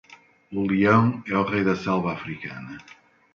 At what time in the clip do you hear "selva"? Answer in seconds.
1.75-2.11